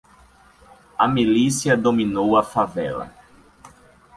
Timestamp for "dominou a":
1.77-2.43